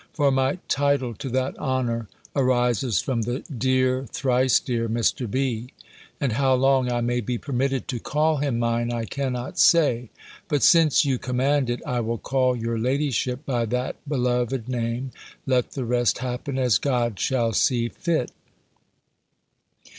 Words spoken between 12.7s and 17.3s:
ladyship by that beloved name, let the rest happen as God